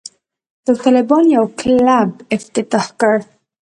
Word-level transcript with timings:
داوطلبانو 0.65 1.33
یو 1.37 1.45
کلب 1.59 2.11
افتتاح 2.35 2.85
کړ. 2.99 3.15